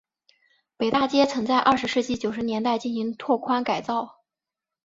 [0.77, 4.23] 北大街曾在二十世纪九十年代进行了拓宽改造。